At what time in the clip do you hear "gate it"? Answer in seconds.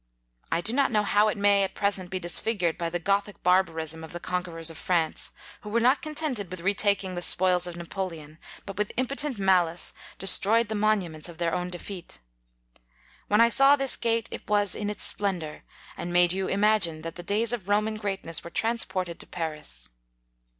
13.95-14.49